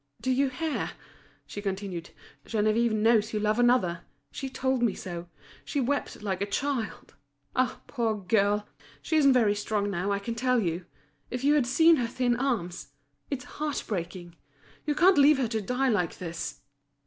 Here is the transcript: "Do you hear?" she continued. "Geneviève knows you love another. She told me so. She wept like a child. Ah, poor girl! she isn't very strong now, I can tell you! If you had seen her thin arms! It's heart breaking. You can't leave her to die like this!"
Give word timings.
"Do 0.19 0.31
you 0.31 0.49
hear?" 0.49 0.93
she 1.45 1.61
continued. 1.61 2.09
"Geneviève 2.45 2.91
knows 2.91 3.33
you 3.33 3.39
love 3.39 3.59
another. 3.59 4.01
She 4.31 4.49
told 4.49 4.81
me 4.81 4.95
so. 4.95 5.29
She 5.63 5.79
wept 5.79 6.23
like 6.23 6.41
a 6.41 6.47
child. 6.47 7.13
Ah, 7.55 7.81
poor 7.85 8.15
girl! 8.17 8.67
she 9.03 9.15
isn't 9.17 9.33
very 9.33 9.53
strong 9.53 9.91
now, 9.91 10.11
I 10.11 10.17
can 10.17 10.33
tell 10.33 10.59
you! 10.59 10.87
If 11.29 11.43
you 11.43 11.53
had 11.53 11.67
seen 11.67 11.97
her 11.97 12.07
thin 12.07 12.35
arms! 12.35 12.93
It's 13.29 13.43
heart 13.45 13.83
breaking. 13.87 14.35
You 14.87 14.95
can't 14.95 15.19
leave 15.19 15.37
her 15.37 15.47
to 15.49 15.61
die 15.61 15.89
like 15.89 16.17
this!" 16.17 16.61